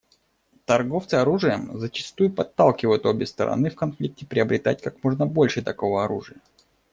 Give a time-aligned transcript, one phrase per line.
[0.65, 6.39] Торговцы оружием зачастую подталкивают обе стороны в конфликте приобретать как можно больше такого оружия.